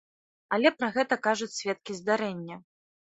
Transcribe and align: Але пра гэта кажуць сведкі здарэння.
Але 0.55 0.69
пра 0.79 0.87
гэта 0.95 1.17
кажуць 1.27 1.51
сведкі 1.57 1.97
здарэння. 1.99 2.57